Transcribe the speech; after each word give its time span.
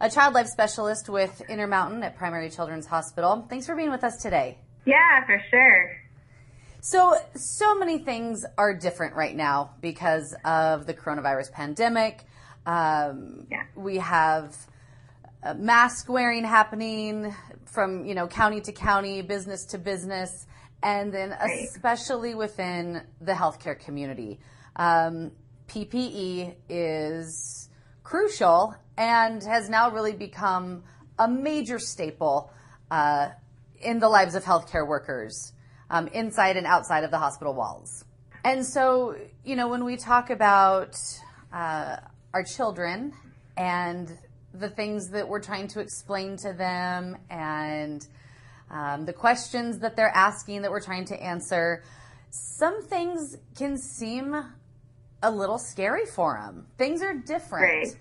a 0.00 0.08
child 0.10 0.34
life 0.34 0.46
specialist 0.46 1.08
with 1.08 1.40
Intermountain 1.48 2.02
at 2.02 2.16
Primary 2.16 2.50
Children's 2.50 2.86
Hospital. 2.86 3.46
Thanks 3.48 3.66
for 3.66 3.74
being 3.74 3.90
with 3.90 4.04
us 4.04 4.16
today. 4.22 4.58
Yeah, 4.84 5.24
for 5.26 5.42
sure. 5.50 5.96
So, 6.80 7.16
so 7.34 7.74
many 7.74 7.98
things 7.98 8.44
are 8.56 8.72
different 8.74 9.16
right 9.16 9.34
now 9.34 9.70
because 9.80 10.34
of 10.44 10.86
the 10.86 10.94
coronavirus 10.94 11.52
pandemic. 11.52 12.24
Um, 12.64 13.46
Yeah. 13.50 13.64
We 13.74 13.96
have 13.96 14.56
uh, 15.42 15.54
mask 15.54 16.08
wearing 16.08 16.44
happening 16.44 17.34
from 17.64 18.04
you 18.06 18.14
know 18.14 18.28
county 18.28 18.60
to 18.62 18.72
county, 18.72 19.22
business 19.22 19.64
to 19.66 19.78
business, 19.78 20.46
and 20.82 21.12
then 21.12 21.30
Right. 21.30 21.66
especially 21.68 22.34
within 22.34 23.02
the 23.20 23.32
healthcare 23.32 23.78
community. 23.78 24.38
Um, 24.76 25.32
PPE 25.68 26.54
is 26.68 27.67
crucial 28.08 28.74
and 28.96 29.42
has 29.42 29.68
now 29.68 29.90
really 29.90 30.14
become 30.14 30.82
a 31.18 31.28
major 31.28 31.78
staple 31.78 32.50
uh, 32.90 33.28
in 33.82 33.98
the 33.98 34.08
lives 34.08 34.34
of 34.34 34.42
healthcare 34.42 34.88
workers 34.88 35.52
um, 35.90 36.06
inside 36.08 36.56
and 36.56 36.66
outside 36.66 37.04
of 37.04 37.10
the 37.10 37.18
hospital 37.18 37.52
walls. 37.52 38.06
And 38.44 38.64
so, 38.64 39.14
you 39.44 39.56
know, 39.56 39.68
when 39.68 39.84
we 39.84 39.98
talk 39.98 40.30
about 40.30 40.96
uh, 41.52 41.96
our 42.32 42.44
children 42.44 43.12
and 43.58 44.10
the 44.54 44.70
things 44.70 45.10
that 45.10 45.28
we're 45.28 45.42
trying 45.42 45.68
to 45.68 45.80
explain 45.80 46.38
to 46.38 46.54
them 46.54 47.14
and 47.28 48.06
um, 48.70 49.04
the 49.04 49.12
questions 49.12 49.80
that 49.80 49.96
they're 49.96 50.16
asking 50.16 50.62
that 50.62 50.70
we're 50.70 50.80
trying 50.80 51.04
to 51.06 51.22
answer, 51.22 51.82
some 52.30 52.82
things 52.82 53.36
can 53.54 53.76
seem 53.76 54.34
a 55.22 55.30
little 55.30 55.58
scary 55.58 56.06
for 56.06 56.34
them. 56.34 56.66
Things 56.76 57.02
are 57.02 57.14
different. 57.14 57.62
Right. 57.62 57.96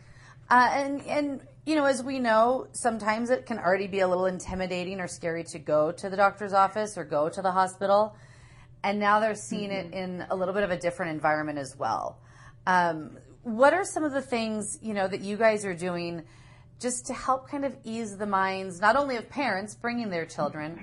Uh, 0.50 0.70
and, 0.72 1.02
and, 1.08 1.42
you 1.66 1.76
know, 1.76 1.86
as 1.86 2.04
we 2.04 2.20
know, 2.20 2.68
sometimes 2.72 3.30
it 3.30 3.46
can 3.46 3.60
already 3.60 3.88
be 3.88 4.00
a 4.00 4.08
little 4.08 4.28
intimidating 4.28 5.00
or 5.00 5.08
scary 5.08 5.44
to 5.46 5.60
go 5.60 5.92
to 5.92 6.10
the 6.10 6.16
doctor's 6.16 6.54
office 6.54 6.98
or 6.98 7.04
go 7.04 7.28
to 7.30 7.42
the 7.42 7.52
hospital. 7.52 8.16
And 8.84 9.00
now 9.00 9.20
they're 9.20 9.36
seeing 9.36 9.72
it 9.72 9.94
in 9.94 10.26
a 10.30 10.36
little 10.36 10.54
bit 10.54 10.64
of 10.64 10.72
a 10.72 10.78
different 10.78 11.12
environment 11.12 11.58
as 11.58 11.76
well. 11.78 12.20
Um, 12.66 13.18
what 13.44 13.74
are 13.74 13.84
some 13.84 14.04
of 14.04 14.14
the 14.14 14.22
things, 14.22 14.78
you 14.82 14.94
know, 14.94 15.08
that 15.08 15.22
you 15.22 15.36
guys 15.38 15.66
are 15.66 15.74
doing 15.74 16.24
just 16.80 17.08
to 17.08 17.14
help 17.14 17.50
kind 17.50 17.66
of 17.66 17.76
ease 17.84 18.18
the 18.18 18.28
minds, 18.28 18.80
not 18.80 18.96
only 18.96 19.16
of 19.16 19.28
parents 19.30 19.74
bringing 19.74 20.10
their 20.10 20.26
children, 20.26 20.80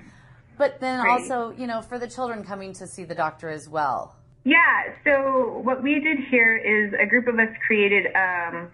but 0.57 0.79
then 0.79 0.99
Right. 0.99 1.09
also, 1.09 1.51
you 1.57 1.67
know, 1.67 1.81
for 1.81 1.97
the 1.97 2.07
children 2.07 2.43
coming 2.43 2.73
to 2.73 2.85
see 2.87 3.05
the 3.05 3.15
doctor 3.15 3.49
as 3.49 3.69
well? 3.69 4.15
Yeah, 4.45 4.93
so 5.03 5.59
what 5.63 5.81
we 5.81 5.99
did 5.99 6.19
here 6.29 6.55
is 6.55 6.93
a 6.93 7.07
group 7.07 7.27
of 7.27 7.39
us 7.39 7.49
created 7.65 8.05
um, 8.15 8.69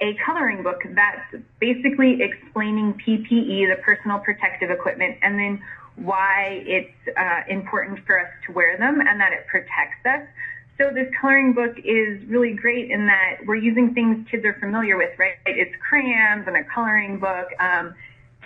a 0.00 0.16
coloring 0.26 0.64
book 0.64 0.82
that's 0.96 1.44
basically 1.60 2.18
explaining 2.20 2.94
PPE, 2.94 3.70
the 3.72 3.80
personal 3.84 4.18
protective 4.18 4.70
equipment, 4.70 5.18
and 5.22 5.38
then 5.38 5.62
why 5.94 6.64
it's 6.66 7.16
uh, 7.16 7.42
important 7.48 8.04
for 8.04 8.18
us 8.18 8.32
to 8.46 8.52
wear 8.52 8.76
them 8.76 9.00
and 9.00 9.20
that 9.20 9.32
it 9.32 9.46
protects 9.46 10.04
us. 10.04 10.26
So 10.76 10.90
this 10.92 11.06
coloring 11.20 11.52
book 11.52 11.76
is 11.84 12.24
really 12.28 12.54
great 12.54 12.90
in 12.90 13.06
that 13.06 13.46
we're 13.46 13.54
using 13.54 13.94
things 13.94 14.26
kids 14.28 14.44
are 14.44 14.54
familiar 14.54 14.96
with, 14.96 15.16
right? 15.20 15.34
It's 15.46 15.74
crayons 15.88 16.48
and 16.48 16.56
a 16.56 16.64
coloring 16.64 17.20
book. 17.20 17.46
Um, 17.60 17.94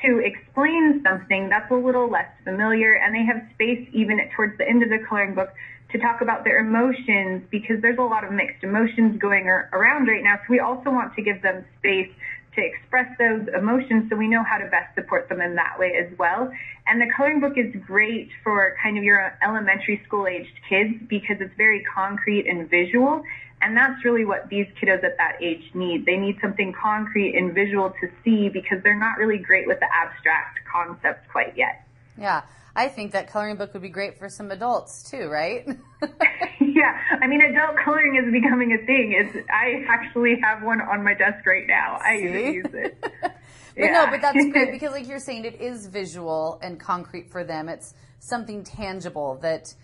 to 0.03 0.19
explain 0.19 1.03
something 1.07 1.49
that's 1.49 1.71
a 1.71 1.75
little 1.75 2.11
less 2.11 2.29
familiar 2.45 2.95
and 2.95 3.15
they 3.15 3.25
have 3.25 3.43
space 3.55 3.89
even 3.93 4.19
towards 4.37 4.57
the 4.59 4.69
end 4.69 4.83
of 4.83 4.91
the 4.91 4.99
coloring 5.09 5.35
book 5.35 5.51
to 5.93 5.99
talk 5.99 6.21
about 6.21 6.45
their 6.45 6.59
emotions 6.59 7.43
because 7.51 7.81
there's 7.81 7.99
a 7.99 8.03
lot 8.03 8.25
of 8.25 8.33
mixed 8.33 8.63
emotions 8.63 9.19
going 9.21 9.49
around 9.49 10.07
right 10.07 10.23
now. 10.23 10.37
So 10.37 10.51
we 10.51 10.61
also 10.61 10.91
want 10.91 11.15
to 11.15 11.23
give 11.23 11.43
them 11.43 11.65
space 11.79 12.11
to 12.57 12.65
express 12.65 13.07
those 13.19 13.47
emotions 13.57 14.09
so 14.11 14.17
we 14.17 14.29
know 14.29 14.43
how 14.43 14.59
to 14.59 14.67
best 14.67 14.95
support 14.95 15.29
them 15.29 15.41
in 15.41 15.55
that 15.55 15.79
way 15.79 15.93
as 15.95 16.19
well. 16.19 16.51
And 16.87 17.01
the 17.01 17.07
coloring 17.17 17.41
book 17.41 17.53
is 17.57 17.75
great 17.87 18.31
for 18.43 18.75
kind 18.83 18.99
of 18.99 19.05
your 19.05 19.37
elementary 19.43 20.03
school 20.07 20.27
aged 20.27 20.59
kids 20.69 20.95
because 21.09 21.37
it's 21.41 21.55
very 21.57 21.85
concrete 21.95 22.47
and 22.49 22.69
visual. 22.69 23.23
And 23.63 23.77
that's 23.77 24.05
really 24.05 24.25
what 24.25 24.49
these 24.49 24.67
kiddos 24.81 25.03
at 25.03 25.17
that 25.17 25.43
age 25.43 25.63
need. 25.75 26.05
They 26.05 26.17
need 26.17 26.37
something 26.41 26.73
concrete 26.73 27.35
and 27.37 27.55
visual 27.55 27.91
to 28.01 28.09
see 28.25 28.49
because 28.49 28.83
they're 28.83 28.99
not 28.99 29.19
really 29.19 29.39
great 29.39 29.67
with 29.67 29.81
the 29.81 29.89
abstract 29.93 30.61
concepts 30.71 31.27
quite 31.33 31.57
yet. 31.57 31.87
Yeah, 32.19 32.43
I 32.75 32.89
think 32.89 33.13
that 33.13 33.31
coloring 33.31 33.57
book 33.57 33.73
would 33.73 33.83
be 33.83 33.89
great 33.89 34.19
for 34.19 34.29
some 34.29 34.51
adults 34.51 35.11
too, 35.11 35.29
right? 35.29 35.67
yeah, 36.61 37.01
I 37.23 37.27
mean, 37.27 37.41
adult 37.41 37.77
coloring 37.83 38.23
is 38.23 38.31
becoming 38.31 38.73
a 38.73 38.85
thing. 38.85 39.15
It's 39.19 39.49
I 39.51 39.85
actually 39.89 40.39
have 40.43 40.63
one 40.63 40.81
on 40.83 41.03
my 41.03 41.15
desk 41.15 41.45
right 41.47 41.67
now. 41.67 41.99
I 42.03 42.17
even 42.19 42.55
use 42.55 42.75
it. 42.75 43.05
But 43.77 43.85
Yeah. 43.85 43.93
no, 43.93 44.11
but 44.11 44.23
that's 44.23 44.43
great 44.53 44.73
because, 44.73 44.93
like 44.93 45.07
you're 45.07 45.19
saying, 45.19 45.45
it 45.45 45.61
is 45.61 45.87
visual 45.87 46.59
and 46.63 46.81
concrete 46.81 47.31
for 47.31 47.45
them. 47.45 47.69
It's 47.69 47.93
something 48.21 48.65
tangible 48.65 49.39
that 49.43 49.75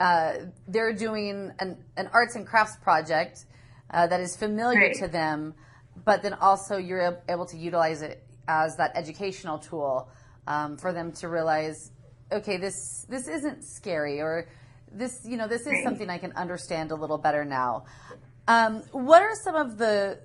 uh, 0.00 0.32
they're 0.68 0.92
doing 0.92 1.52
an, 1.60 1.78
an 1.96 2.10
arts 2.12 2.34
and 2.36 2.46
crafts 2.46 2.76
project 2.82 3.46
uh, 3.90 4.06
that 4.06 4.20
is 4.20 4.36
familiar 4.36 4.88
Right. 4.88 4.94
to 4.96 5.08
them, 5.08 5.54
but 6.04 6.22
then 6.22 6.34
also 6.34 6.76
you're 6.76 7.22
able 7.28 7.46
to 7.46 7.56
utilize 7.56 8.02
it 8.02 8.22
as 8.48 8.76
that 8.76 8.92
educational 8.96 9.58
tool 9.58 10.08
um, 10.46 10.76
for 10.76 10.92
them 10.92 11.12
to 11.12 11.28
realize, 11.28 11.92
okay, 12.32 12.56
this 12.56 13.06
this 13.08 13.28
isn't 13.28 13.64
scary, 13.64 14.20
or 14.20 14.48
this 14.92 15.20
you 15.24 15.36
know 15.36 15.48
this 15.48 15.60
is 15.62 15.66
Right. 15.66 15.84
something 15.84 16.10
I 16.10 16.18
can 16.18 16.32
understand 16.32 16.90
a 16.90 16.94
little 16.94 17.18
better 17.18 17.44
now. 17.44 17.84
Um, 18.48 18.82
what 18.92 19.22
are 19.22 19.34
some 19.42 19.54
of 19.54 19.78
the 19.78 20.18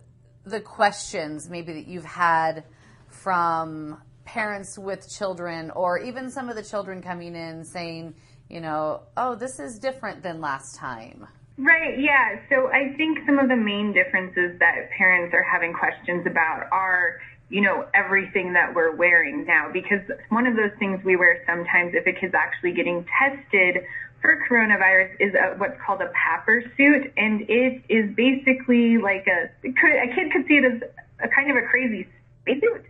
the 0.46 0.60
questions 0.60 1.50
maybe 1.50 1.74
that 1.74 1.88
you've 1.88 2.06
had 2.06 2.64
from 3.08 4.02
parents 4.26 4.78
with 4.78 5.08
children, 5.10 5.72
or 5.72 6.00
even 6.00 6.30
some 6.32 6.50
of 6.50 6.56
the 6.56 6.64
children 6.64 7.02
coming 7.02 7.36
in 7.36 7.64
saying, 7.64 8.16
you 8.50 8.60
know, 8.60 9.02
oh, 9.16 9.36
this 9.36 9.60
is 9.60 9.80
different 9.80 10.24
than 10.24 10.42
last 10.42 10.76
time? 10.76 11.28
Right, 11.58 12.00
yeah. 12.00 12.40
So 12.50 12.70
I 12.70 12.94
think 12.96 13.20
some 13.26 13.38
of 13.38 13.50
the 13.50 13.56
main 13.56 13.94
differences 13.94 14.58
that 14.60 14.90
parents 14.98 15.34
are 15.34 15.44
having 15.44 15.74
questions 15.74 16.26
about 16.26 16.68
are, 16.72 17.20
you 17.50 17.62
know, 17.62 17.86
everything 17.94 18.54
that 18.54 18.74
we're 18.74 18.96
wearing 18.96 19.46
now. 19.46 19.70
Because 19.72 20.02
one 20.30 20.48
of 20.48 20.56
those 20.56 20.72
things 20.80 21.04
we 21.04 21.16
wear 21.16 21.44
sometimes 21.46 21.94
if 21.94 22.08
a 22.08 22.18
kid's 22.18 22.34
actually 22.34 22.74
getting 22.74 23.06
tested 23.20 23.84
for 24.22 24.42
coronavirus 24.50 25.12
is 25.20 25.34
a, 25.36 25.56
what's 25.58 25.80
called 25.86 26.02
a 26.02 26.12
PAPR 26.16 26.76
suit. 26.76 27.14
And 27.18 27.42
it 27.50 27.84
is 27.90 28.16
basically 28.16 28.98
like 28.98 29.28
a, 29.28 29.50
a 29.68 30.16
kid 30.16 30.32
could 30.32 30.48
see 30.48 30.56
it 30.56 30.64
as 30.64 30.82
a 31.22 31.28
kind 31.28 31.52
of 31.52 31.58
a 31.58 31.68
crazy 31.68 32.08
spacesuit. 32.42 32.86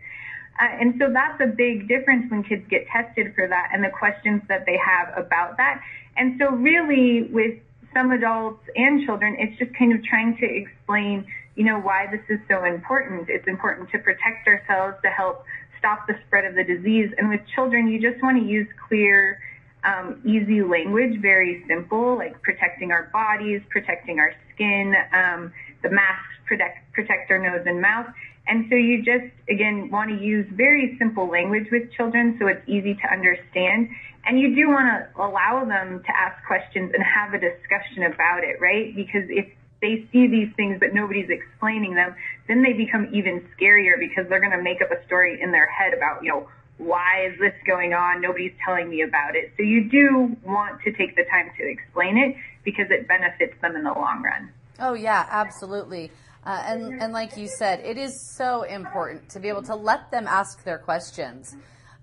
Uh, 0.59 0.67
and 0.81 0.95
so 0.99 1.11
that's 1.11 1.39
a 1.41 1.47
big 1.47 1.87
difference 1.87 2.29
when 2.29 2.43
kids 2.43 2.65
get 2.69 2.85
tested 2.87 3.33
for 3.33 3.47
that 3.47 3.69
and 3.73 3.83
the 3.83 3.89
questions 3.89 4.41
that 4.49 4.65
they 4.65 4.77
have 4.77 5.07
about 5.17 5.55
that. 5.57 5.81
And 6.17 6.39
so 6.39 6.51
really 6.51 7.23
with 7.31 7.57
some 7.93 8.11
adults 8.11 8.63
and 8.75 9.05
children, 9.05 9.37
it's 9.39 9.57
just 9.57 9.73
kind 9.75 9.93
of 9.93 10.03
trying 10.03 10.37
to 10.37 10.45
explain, 10.45 11.25
you 11.55 11.63
know, 11.63 11.79
why 11.79 12.07
this 12.11 12.21
is 12.29 12.39
so 12.49 12.65
important. 12.65 13.29
It's 13.29 13.47
important 13.47 13.89
to 13.91 13.99
protect 13.99 14.47
ourselves 14.47 14.97
to 15.03 15.09
help 15.09 15.45
stop 15.77 16.07
the 16.07 16.15
spread 16.27 16.45
of 16.45 16.55
the 16.55 16.63
disease. 16.63 17.09
And 17.17 17.29
with 17.29 17.41
children, 17.55 17.87
you 17.87 17.99
just 18.01 18.21
want 18.21 18.37
to 18.37 18.45
use 18.45 18.67
clear, 18.87 19.39
um, 19.83 20.21
easy 20.25 20.61
language, 20.61 21.21
very 21.21 21.63
simple, 21.67 22.17
like 22.17 22.41
protecting 22.41 22.91
our 22.91 23.09
bodies, 23.13 23.61
protecting 23.69 24.19
our 24.19 24.33
skin, 24.53 24.93
um, 25.13 25.53
the 25.81 25.89
masks 25.89 26.35
protect, 26.45 26.91
protect 26.91 27.31
our 27.31 27.39
nose 27.39 27.63
and 27.65 27.81
mouth. 27.81 28.07
And 28.49 28.65
so 28.67 28.75
you 28.75 29.05
just, 29.05 29.29
again, 29.47 29.91
want 29.91 30.09
to 30.09 30.17
use 30.17 30.47
very 30.51 30.97
simple 30.97 31.29
language 31.29 31.67
with 31.71 31.93
children 31.93 32.35
so 32.39 32.47
it's 32.47 32.67
easy 32.67 32.95
to 32.95 33.13
understand. 33.13 33.89
And 34.25 34.39
you 34.39 34.55
do 34.55 34.67
want 34.69 34.89
to 34.89 35.21
allow 35.21 35.65
them 35.65 36.01
to 36.01 36.11
ask 36.17 36.43
questions 36.47 36.91
and 36.93 37.03
have 37.05 37.35
a 37.35 37.39
discussion 37.39 38.09
about 38.11 38.43
it, 38.43 38.59
right? 38.59 38.95
Because 38.95 39.29
if 39.29 39.45
they 39.81 40.09
see 40.11 40.27
these 40.27 40.49
things 40.57 40.77
but 40.79 40.95
nobody's 40.95 41.29
explaining 41.29 41.93
them, 41.93 42.15
then 42.47 42.63
they 42.63 42.73
become 42.73 43.07
even 43.13 43.47
scarier 43.53 43.99
because 43.99 44.27
they're 44.29 44.41
going 44.41 44.57
to 44.57 44.63
make 44.63 44.81
up 44.81 44.89
a 44.89 45.05
story 45.05 45.39
in 45.39 45.51
their 45.51 45.67
head 45.67 45.93
about, 45.93 46.23
you 46.23 46.29
know, 46.29 46.49
why 46.79 47.29
is 47.29 47.37
this 47.39 47.53
going 47.67 47.93
on? 47.93 48.19
Nobody's 48.19 48.53
telling 48.65 48.89
me 48.89 49.03
about 49.03 49.35
it. 49.35 49.53
So 49.57 49.63
you 49.63 49.89
do 49.89 50.35
want 50.43 50.81
to 50.85 50.91
take 50.91 51.15
the 51.15 51.25
time 51.29 51.51
to 51.59 51.69
explain 51.69 52.17
it 52.17 52.35
because 52.63 52.87
it 52.89 53.07
benefits 53.07 53.53
them 53.61 53.75
in 53.75 53.83
the 53.83 53.93
long 53.93 54.23
run. 54.23 54.49
Oh 54.79 54.93
yeah, 54.93 55.27
absolutely. 55.29 56.09
Uh, 56.45 56.63
and 56.65 57.01
and 57.01 57.13
like 57.13 57.35
you 57.37 57.47
said, 57.47 57.79
it 57.81 57.97
is 57.97 58.19
so 58.35 58.63
important 58.63 59.29
to 59.29 59.39
be 59.39 59.49
able 59.49 59.63
to 59.63 59.75
let 59.75 60.09
them 60.11 60.25
ask 60.27 60.63
their 60.63 60.77
questions. 60.77 61.55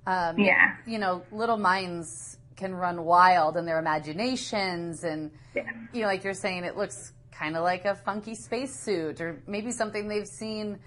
Um, 0.07 0.39
Yeah. 0.39 0.77
You 0.87 0.99
know, 0.99 1.23
little 1.33 1.57
minds 1.57 2.39
can 2.57 2.75
run 2.75 3.05
wild 3.05 3.57
in 3.57 3.65
their 3.67 3.79
imaginations, 3.79 5.05
and 5.05 5.31
Yeah. 5.55 5.65
you 5.93 6.03
know, 6.03 6.07
like 6.07 6.25
you're 6.25 6.35
saying, 6.35 6.65
it 6.65 6.77
looks 6.77 7.13
kind 7.33 7.57
of 7.57 7.63
like 7.63 7.85
a 7.85 7.95
funky 7.95 8.35
spacesuit, 8.35 9.21
or 9.21 9.43
maybe 9.47 9.71
something 9.71 10.09
they've 10.09 10.27
seen 10.29 10.79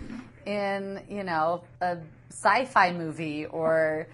in 0.46 1.04
you 1.08 1.24
know 1.24 1.64
a 1.82 1.98
sci-fi 2.32 2.92
movie, 2.92 3.46
or 3.46 4.08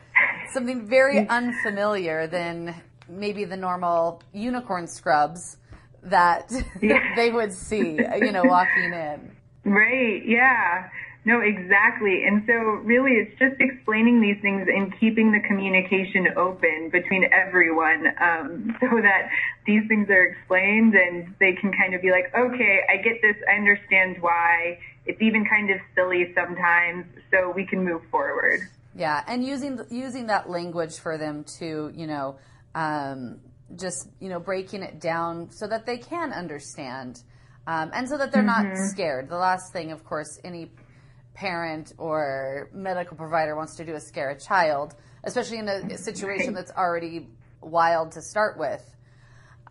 something 0.53 0.85
very 0.85 1.27
unfamiliar 1.29 2.27
than 2.27 2.73
maybe 3.07 3.45
the 3.45 3.57
normal 3.57 4.21
unicorn 4.33 4.87
scrubs 4.87 5.57
that 6.05 6.51
Yeah. 6.81 7.15
they 7.15 7.31
would 7.31 7.53
see, 7.53 7.99
you 8.19 8.31
know, 8.31 8.43
walking 8.43 8.93
in. 8.93 9.31
Right. 9.63 10.21
Yeah. 10.25 10.89
No, 11.25 11.41
exactly. 11.41 12.23
And 12.27 12.43
so 12.45 12.53
really 12.53 13.13
it's 13.13 13.37
just 13.39 13.55
explaining 13.59 14.21
these 14.21 14.39
things 14.43 14.67
and 14.67 14.93
keeping 14.99 15.31
the 15.31 15.39
communication 15.47 16.27
open 16.37 16.89
between 16.91 17.25
everyone 17.33 18.05
um, 18.21 18.77
so 18.79 18.87
that 19.01 19.29
these 19.65 19.81
things 19.87 20.07
are 20.09 20.23
explained 20.23 20.93
and 20.93 21.33
they 21.39 21.53
can 21.59 21.73
kind 21.73 21.95
of 21.95 22.01
be 22.03 22.11
like, 22.11 22.31
okay, 22.37 22.81
I 22.87 22.97
get 22.97 23.21
this. 23.23 23.35
I 23.51 23.57
understand 23.57 24.17
why. 24.21 24.77
It's 25.07 25.21
even 25.21 25.45
kind 25.45 25.71
of 25.71 25.77
silly 25.95 26.31
sometimes. 26.35 27.05
So 27.31 27.51
we 27.55 27.65
can 27.65 27.83
move 27.83 28.03
forward. 28.11 28.59
Yeah, 28.95 29.23
and 29.27 29.43
using 29.43 29.79
using 29.89 30.27
that 30.27 30.49
language 30.49 30.99
for 30.99 31.17
them 31.17 31.43
to, 31.59 31.91
you 31.93 32.07
know, 32.07 32.37
um, 32.75 33.39
just 33.75 34.07
you 34.19 34.29
know, 34.29 34.39
breaking 34.39 34.83
it 34.83 34.99
down 34.99 35.49
so 35.49 35.67
that 35.67 35.85
they 35.85 35.97
can 35.97 36.31
understand, 36.31 37.23
um, 37.67 37.91
and 37.93 38.07
so 38.07 38.17
that 38.17 38.31
they're 38.31 38.43
not 38.43 38.65
scared. 38.91 39.29
The 39.29 39.37
last 39.37 39.73
thing, 39.73 39.91
of 39.91 40.03
course, 40.03 40.39
any 40.43 40.71
parent 41.33 41.93
or 41.97 42.69
medical 42.73 43.17
provider 43.17 43.55
wants 43.55 43.75
to 43.77 43.85
do 43.85 43.93
is 43.95 44.07
scare 44.07 44.29
a 44.29 44.39
child, 44.39 44.95
especially 45.23 45.57
in 45.57 45.67
a 45.67 45.97
situation 45.97 46.53
that's 46.53 46.71
already 46.71 47.27
wild 47.61 48.11
to 48.13 48.21
start 48.21 48.57
with. 48.57 48.83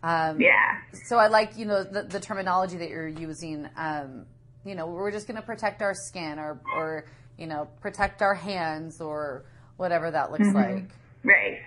Um, 0.03 0.39
Yeah. 0.39 0.77
so 1.07 1.17
I 1.17 1.27
like, 1.27 1.57
you 1.57 1.65
know, 1.65 1.83
the, 1.83 2.03
the 2.03 2.19
terminology 2.19 2.77
that 2.77 2.89
you're 2.89 3.07
using. 3.07 3.67
Um, 3.77 4.25
you 4.65 4.75
know, 4.75 4.87
we're 4.87 5.11
just 5.11 5.27
going 5.27 5.39
to 5.39 5.45
protect 5.45 5.81
our 5.81 5.93
skin 5.93 6.39
or, 6.39 6.59
or, 6.75 7.05
you 7.37 7.47
know, 7.47 7.67
protect 7.81 8.21
our 8.21 8.33
hands 8.33 8.99
or 8.99 9.45
whatever 9.77 10.09
that 10.11 10.31
looks 10.31 10.47
like. 10.55 10.89
Right. 11.23 11.59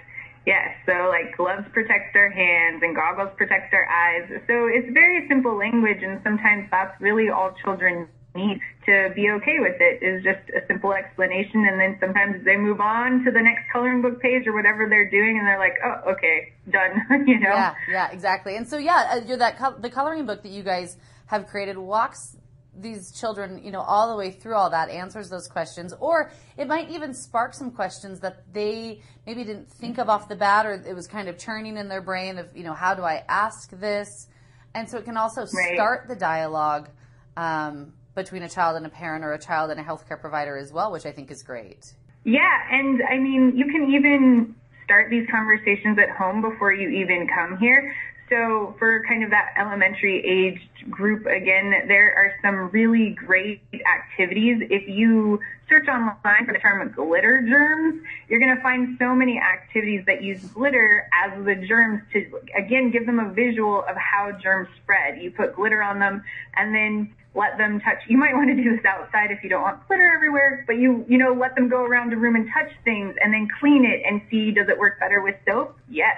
Yes. 0.49 0.73
So 0.87 1.13
like 1.13 1.37
gloves 1.37 1.69
protect 1.75 2.17
our 2.17 2.31
hands 2.31 2.81
and 2.83 2.97
goggles 2.97 3.37
protect 3.37 3.75
our 3.75 3.85
eyes. 3.85 4.33
So 4.49 4.65
it's 4.65 4.89
very 4.95 5.29
simple 5.29 5.59
language 5.59 6.01
and 6.01 6.21
sometimes 6.25 6.69
that's 6.71 6.99
really 7.03 7.29
all 7.29 7.53
children 7.63 8.09
need 8.35 8.61
to 8.87 9.13
be 9.15 9.29
okay 9.29 9.61
with 9.61 9.77
it 9.81 10.01
is 10.01 10.25
just 10.25 10.41
a 10.57 10.65
simple 10.67 10.93
explanation 10.93 11.69
and 11.69 11.79
then 11.79 11.99
sometimes 12.01 12.43
they 12.47 12.57
move 12.57 12.81
on 12.81 13.25
to 13.25 13.31
the 13.31 13.43
next 13.43 13.69
coloring 13.71 14.01
book 14.01 14.23
page 14.23 14.47
or 14.47 14.55
whatever 14.55 14.89
they're 14.89 15.11
doing 15.11 15.37
and 15.37 15.47
they're 15.47 15.59
like, 15.59 15.77
oh, 15.85 16.13
okay, 16.13 16.53
done, 16.71 17.05
you 17.27 17.41
know? 17.41 17.53
Yeah, 17.53 17.75
yeah, 17.91 18.11
exactly. 18.11 18.57
And 18.57 18.67
so, 18.67 18.79
yeah, 18.79 19.21
uh, 19.21 19.37
that 19.37 19.83
the 19.83 19.91
coloring 19.91 20.25
book 20.25 20.43
that 20.45 20.53
you 20.53 20.63
guys 20.63 20.97
have 21.27 21.47
created 21.47 21.77
walks 21.77 22.38
these 22.81 23.13
children, 23.19 23.61
you 23.63 23.71
know, 23.71 23.81
all 23.81 24.11
the 24.11 24.17
way 24.17 24.31
through 24.31 24.55
all 24.55 24.71
that, 24.71 24.89
answers 24.89 25.29
those 25.29 25.49
questions, 25.49 25.93
or 26.01 26.31
it 26.57 26.67
might 26.67 26.91
even 26.91 27.13
spark 27.15 27.55
some 27.55 27.71
questions 27.71 28.21
that 28.21 28.45
they 28.53 29.03
maybe 29.27 29.45
didn't 29.45 29.71
think 29.71 29.99
of 29.99 30.09
off 30.09 30.29
the 30.29 30.37
bat, 30.37 30.67
or 30.67 30.75
it 30.87 30.95
was 30.95 31.07
kind 31.07 31.29
of 31.29 31.39
churning 31.39 31.77
in 31.77 31.89
their 31.89 32.03
brain 32.03 32.39
of, 32.39 32.57
you 32.57 32.65
know, 32.65 32.75
how 32.75 32.95
do 32.95 33.03
I 33.03 33.25
ask 33.29 33.71
this? 33.79 34.29
And 34.75 34.89
so 34.89 34.99
it 34.99 35.05
can 35.05 35.17
also 35.17 35.43
Right. 35.43 35.75
start 35.75 36.09
the 36.09 36.17
dialogue 36.17 36.89
um, 37.37 37.93
between 38.15 38.43
a 38.43 38.49
child 38.49 38.77
and 38.77 38.87
a 38.87 38.91
parent, 38.91 39.25
or 39.25 39.33
a 39.33 39.39
child 39.39 39.71
and 39.71 39.81
a 39.81 39.85
healthcare 39.85 40.21
provider 40.21 40.57
as 40.57 40.73
well, 40.73 40.93
which 40.93 41.07
I 41.07 41.13
think 41.13 41.31
is 41.31 41.43
great. 41.43 41.95
Yeah, 42.25 42.43
and 42.71 43.01
I 43.11 43.19
mean, 43.19 43.57
you 43.57 43.67
can 43.67 43.91
even 43.93 44.55
start 44.85 45.11
these 45.11 45.27
conversations 45.31 45.99
at 45.99 46.11
home 46.17 46.41
before 46.43 46.73
you 46.73 46.89
even 46.89 47.29
come 47.35 47.59
here. 47.59 47.95
So 48.29 48.75
for 48.79 49.03
kind 49.09 49.25
of 49.25 49.31
that 49.31 49.55
elementary 49.57 50.21
aged 50.25 50.91
group, 50.91 51.27
again, 51.27 51.71
there 51.89 52.15
are 52.15 52.35
some 52.43 52.69
really 52.71 53.11
great 53.11 53.63
activities. 53.73 54.59
If 54.71 54.87
you 54.89 55.41
search 55.69 55.89
online 55.89 56.45
for 56.45 56.53
the 56.53 56.59
term 56.59 56.87
glitter 56.93 57.43
germs, 57.49 58.03
you're 58.29 58.41
going 58.41 58.55
to 58.55 58.63
find 58.63 58.97
so 58.99 59.15
many 59.15 59.39
activities 59.39 60.05
that 60.07 60.23
use 60.23 60.43
glitter 60.53 61.09
as 61.25 61.43
the 61.45 61.55
germs 61.55 62.03
to, 62.13 62.41
again, 62.57 62.91
give 62.91 63.07
them 63.07 63.19
a 63.19 63.33
visual 63.33 63.83
of 63.89 63.97
how 63.97 64.33
germs 64.43 64.69
spread. 64.83 65.23
You 65.23 65.31
put 65.31 65.57
glitter 65.57 65.83
on 65.83 65.99
them 65.99 66.23
and 66.55 66.75
then 66.75 67.15
let 67.35 67.57
them 67.57 67.81
touch. 67.81 67.99
You 68.09 68.19
might 68.19 68.35
want 68.35 68.49
to 68.49 68.63
do 68.63 68.77
this 68.77 68.85
outside 68.85 69.31
if 69.31 69.43
you 69.43 69.49
don't 69.49 69.63
want 69.63 69.87
glitter 69.87 70.13
everywhere, 70.15 70.65
but 70.67 70.75
you, 70.75 71.05
you 71.09 71.17
know, 71.17 71.33
let 71.33 71.55
them 71.55 71.69
go 71.69 71.83
around 71.83 72.11
the 72.11 72.17
room 72.17 72.37
and 72.37 72.49
touch 72.53 72.73
things 72.85 73.17
and 73.23 73.33
then 73.33 73.49
clean 73.61 73.85
it 73.85 74.03
and 74.07 74.21
see 74.31 74.51
does 74.51 74.69
it 74.69 74.79
work 74.79 74.99
better 75.01 75.23
with 75.23 75.37
soap? 75.47 75.79
Yes. 75.89 76.17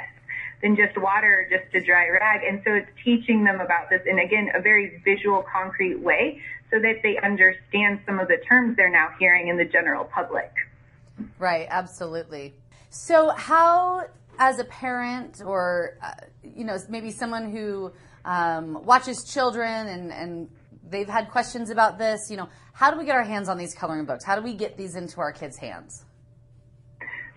Than 0.62 0.76
just 0.76 0.98
water, 0.98 1.46
or 1.46 1.58
just 1.58 1.74
a 1.74 1.80
dry 1.80 2.08
rag. 2.10 2.42
And 2.46 2.60
so 2.66 2.74
it's 2.74 2.90
teaching 3.02 3.44
them 3.44 3.60
about 3.60 3.88
this 3.88 4.02
in 4.06 4.18
again 4.18 4.50
a 4.54 4.60
very 4.60 5.00
visual, 5.04 5.42
concrete 5.50 5.98
way 5.98 6.42
so 6.70 6.78
that 6.78 7.00
they 7.02 7.18
understand 7.18 8.00
some 8.06 8.20
of 8.20 8.28
the 8.28 8.36
terms 8.48 8.76
they're 8.76 8.90
now 8.90 9.08
hearing 9.18 9.48
in 9.48 9.56
the 9.56 9.64
general 9.64 10.04
public. 10.04 10.52
Right, 11.38 11.66
absolutely. 11.70 12.54
So, 12.90 13.30
how, 13.30 14.06
as 14.38 14.58
a 14.58 14.64
parent, 14.64 15.42
or 15.44 15.96
uh, 16.02 16.12
you 16.42 16.64
know, 16.64 16.78
maybe 16.88 17.10
someone 17.10 17.50
who 17.50 17.92
um, 18.24 18.84
watches 18.84 19.24
children 19.32 19.88
and 19.88 20.12
and 20.12 20.48
they've 20.88 21.08
had 21.08 21.30
questions 21.30 21.70
about 21.70 21.98
this, 21.98 22.28
you 22.30 22.36
know, 22.36 22.48
how 22.72 22.90
do 22.90 22.98
we 22.98 23.04
get 23.04 23.14
our 23.14 23.24
hands 23.24 23.48
on 23.48 23.58
these 23.58 23.74
coloring 23.74 24.06
books? 24.06 24.24
How 24.24 24.36
do 24.36 24.42
we 24.42 24.54
get 24.54 24.76
these 24.76 24.96
into 24.96 25.20
our 25.20 25.32
kids' 25.32 25.56
hands? 25.56 26.04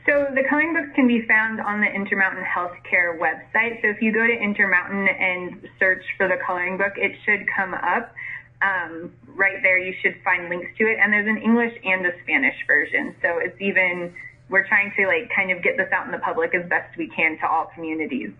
So 0.05 0.27
the 0.35 0.43
coloring 0.49 0.73
books 0.73 0.89
can 0.95 1.07
be 1.07 1.21
found 1.27 1.61
on 1.61 1.79
the 1.79 1.87
Intermountain 1.87 2.43
Healthcare 2.43 3.17
website. 3.17 3.81
So 3.81 3.87
if 3.87 4.01
you 4.01 4.11
go 4.11 4.25
to 4.27 4.33
Intermountain 4.33 5.07
and 5.07 5.69
search 5.79 6.03
for 6.17 6.27
the 6.27 6.35
coloring 6.45 6.77
book, 6.77 6.93
it 6.97 7.13
should 7.25 7.47
come 7.55 7.73
up. 7.73 8.13
Um, 8.61 9.13
right 9.27 9.61
there, 9.61 9.77
you 9.77 9.93
should 10.01 10.15
find 10.23 10.49
links 10.49 10.71
to 10.77 10.83
it. 10.85 10.97
And 11.01 11.11
there's 11.13 11.27
an 11.27 11.37
English 11.37 11.73
and 11.85 12.05
a 12.05 12.11
Spanish 12.23 12.55
version. 12.67 13.15
So 13.21 13.37
it's 13.39 13.59
even, 13.61 14.13
we're 14.49 14.67
trying 14.67 14.91
to 14.97 15.07
like 15.07 15.31
kind 15.33 15.51
of 15.51 15.63
get 15.63 15.77
this 15.77 15.87
out 15.93 16.05
in 16.05 16.11
the 16.11 16.19
public 16.19 16.53
as 16.53 16.67
best 16.69 16.97
we 16.97 17.07
can 17.07 17.37
to 17.39 17.47
all 17.47 17.71
communities. 17.73 18.31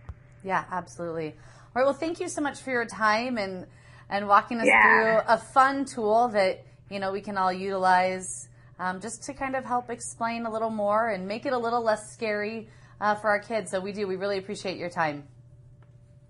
Yeah, 0.44 0.66
absolutely. 0.70 1.28
All 1.28 1.82
right. 1.82 1.86
Well, 1.86 1.94
thank 1.94 2.20
you 2.20 2.28
so 2.28 2.42
much 2.42 2.60
for 2.62 2.72
your 2.72 2.86
time 2.86 3.38
and 3.38 3.66
and 4.10 4.28
walking 4.28 4.60
us 4.60 4.68
Yeah. 4.68 4.82
through 4.84 5.34
a 5.34 5.38
fun 5.38 5.86
tool 5.86 6.28
that 6.30 6.64
you 6.90 7.00
know 7.00 7.12
we 7.12 7.22
can 7.22 7.38
all 7.38 7.52
utilize 7.52 8.48
um, 8.80 9.00
just 9.00 9.24
to 9.24 9.34
kind 9.34 9.56
of 9.56 9.66
help 9.66 9.90
explain 9.90 10.46
a 10.46 10.52
little 10.52 10.70
more 10.70 11.10
and 11.10 11.28
make 11.28 11.46
it 11.46 11.54
a 11.54 11.58
little 11.58 11.84
less 11.84 12.12
scary 12.12 12.68
uh, 13.00 13.16
for 13.16 13.30
our 13.30 13.40
kids. 13.40 13.72
So 13.72 13.80
we 13.80 13.92
do. 13.92 14.08
We 14.08 14.16
really 14.16 14.38
appreciate 14.38 14.78
your 14.78 14.90
time. 14.90 15.28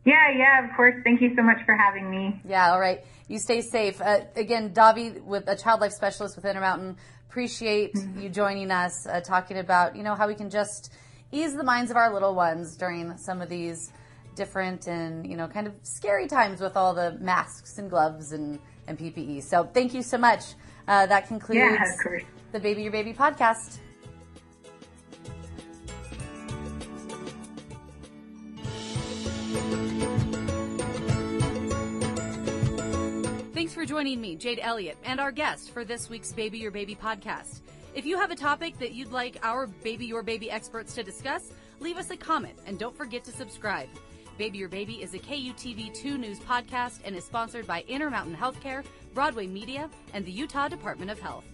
Yeah, 0.06 0.32
yeah, 0.36 0.70
of 0.70 0.76
course. 0.76 0.96
Thank 1.04 1.22
you 1.22 1.34
so 1.36 1.42
much 1.42 1.66
for 1.66 1.76
having 1.76 2.10
me. 2.12 2.42
Yeah. 2.46 2.72
All 2.72 2.80
right. 2.80 3.06
You 3.30 3.40
stay 3.40 3.62
safe. 3.62 4.02
Uh, 4.02 4.22
again, 4.36 4.74
Davi, 4.74 5.22
with 5.24 5.48
a 5.48 5.56
child 5.56 5.80
life 5.80 5.94
specialist 5.94 6.36
with 6.36 6.46
Intermountain, 6.46 6.98
appreciate 7.30 7.96
you 8.20 8.30
joining 8.30 8.70
us, 8.70 9.08
uh, 9.08 9.22
talking 9.22 9.58
about 9.58 9.96
you 9.96 10.04
know 10.04 10.14
how 10.14 10.28
we 10.28 10.36
can 10.36 10.50
just 10.50 10.92
ease 11.32 11.56
the 11.56 11.64
minds 11.64 11.90
of 11.90 11.98
our 11.98 12.14
little 12.14 12.36
ones 12.36 12.76
during 12.76 13.18
some 13.18 13.42
of 13.42 13.50
these 13.50 13.92
different 14.36 14.88
and 14.88 15.28
you 15.28 15.38
know 15.38 15.48
kind 15.48 15.68
of 15.68 15.74
scary 15.84 16.28
times 16.28 16.60
with 16.60 16.76
all 16.76 16.94
the 16.94 17.18
masks 17.20 17.78
and 17.78 17.90
gloves 17.90 18.34
and 18.34 18.60
and 18.88 19.00
PPE. 19.00 19.42
So 19.44 19.64
thank 19.64 19.94
you 19.94 20.04
so 20.04 20.18
much. 20.18 20.44
Uh, 20.88 21.06
that 21.06 21.28
concludes 21.28 21.60
Yeah, 21.60 22.20
the 22.52 22.60
Baby 22.60 22.84
Your 22.84 22.92
Baby 22.92 23.14
podcast. 23.14 23.80
Thanks 33.54 33.74
for 33.74 33.86
joining 33.86 34.20
me, 34.20 34.36
Jade 34.36 34.60
Elliott, 34.62 34.98
and 35.06 35.20
our 35.20 35.32
guest 35.32 35.72
for 35.72 35.86
this 35.86 36.10
week's 36.10 36.32
Baby 36.34 36.58
Your 36.60 36.72
Baby 36.72 36.96
podcast. 36.96 37.62
If 37.96 38.06
you 38.06 38.20
have 38.20 38.32
a 38.32 38.36
topic 38.36 38.78
that 38.80 38.94
you'd 38.94 39.12
like 39.12 39.38
our 39.44 39.68
Baby 39.68 40.06
Your 40.06 40.24
Baby 40.24 40.52
experts 40.52 40.94
to 40.96 41.04
discuss, 41.04 41.52
leave 41.80 41.98
us 41.98 42.10
a 42.10 42.18
comment 42.18 42.58
and 42.66 42.78
don't 42.78 42.96
forget 42.98 43.24
to 43.26 43.32
subscribe. 43.32 43.88
Baby 44.38 44.58
Your 44.58 44.70
Baby 44.70 45.04
is 45.04 45.14
a 45.14 45.20
KUTV2 45.20 46.18
news 46.18 46.40
podcast 46.40 47.00
and 47.06 47.16
is 47.16 47.24
sponsored 47.24 47.68
by 47.68 47.84
Intermountain 47.88 48.36
Healthcare, 48.36 48.84
Broadway 49.14 49.46
Media, 49.46 49.90
and 50.14 50.26
the 50.26 50.32
Utah 50.32 50.68
Department 50.68 51.12
of 51.12 51.20
Health. 51.20 51.46